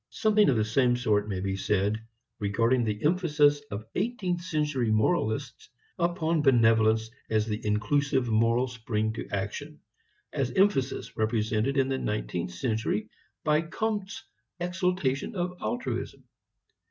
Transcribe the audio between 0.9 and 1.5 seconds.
sort may